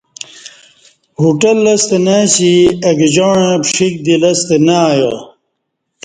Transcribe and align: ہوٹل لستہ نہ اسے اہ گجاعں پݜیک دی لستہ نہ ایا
ہوٹل 1.19 1.57
لستہ 1.65 1.97
نہ 2.05 2.15
اسے 2.25 2.53
اہ 2.85 2.91
گجاعں 2.99 3.49
پݜیک 3.63 3.95
دی 4.05 4.15
لستہ 4.21 4.55
نہ 4.65 4.77
ایا 4.93 5.13